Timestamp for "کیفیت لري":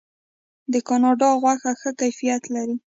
1.99-2.75